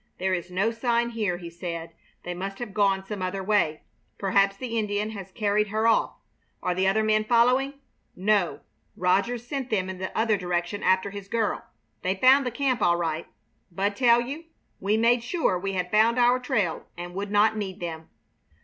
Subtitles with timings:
[0.17, 1.93] "There is no sign here," he said.
[2.23, 3.83] "They must have gone some other way.
[4.17, 6.13] Perhaps the Indian has carried her off.
[6.63, 7.73] Are the other men following?"
[8.15, 8.61] "No,
[8.95, 11.63] Rogers sent them in the other direction after his girl.
[12.01, 13.27] They found the camp all right.
[13.71, 14.45] Bud tell you?
[14.79, 18.09] We made sure we had found our trail and would not need them."